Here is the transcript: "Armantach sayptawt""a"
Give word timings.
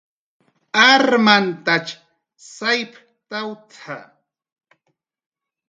"Armantach 0.91 1.89
sayptawt""a" 2.55 3.97